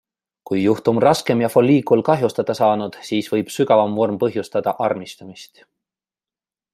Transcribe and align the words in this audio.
Kui 0.51 0.59
juhtum 0.61 1.01
raskem 1.03 1.43
ja 1.43 1.49
folliikul 1.55 2.01
kahjustada 2.07 2.55
saanud, 2.61 2.97
siis 3.11 3.29
võib 3.35 3.53
sügavam 3.59 3.95
vorm 4.01 4.19
põhjustada 4.27 4.77
armistumist. 4.89 5.67